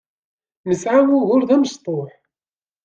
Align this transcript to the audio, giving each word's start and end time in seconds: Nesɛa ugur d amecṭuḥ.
Nesɛa 0.69 1.01
ugur 1.17 1.41
d 1.47 1.51
amecṭuḥ. 1.55 2.11